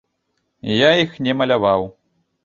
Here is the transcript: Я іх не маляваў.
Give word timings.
Я 0.75 0.87
іх 1.01 1.11
не 1.27 1.33
маляваў. 1.41 1.85